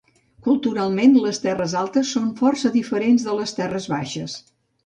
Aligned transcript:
Culturalment, 0.45 1.13
les 1.25 1.39
Terres 1.43 1.77
Altes 1.83 2.15
són 2.17 2.33
força 2.41 2.75
diferents 2.79 3.27
de 3.29 3.39
les 3.41 3.55
Terres 3.63 3.91
Baixes. 3.97 4.39